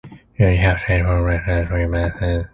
Nearly 0.39 0.57
half 0.57 0.79
stayed 0.83 1.03
for 1.05 1.21
less 1.21 1.45
than 1.45 1.67
three 1.67 1.85
months. 1.85 2.49